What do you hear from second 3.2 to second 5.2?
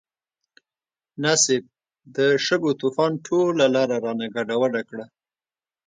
ټوله لاره رانه ګډوډه کړه.